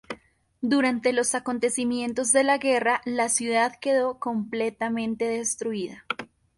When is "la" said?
2.43-2.57, 3.05-3.29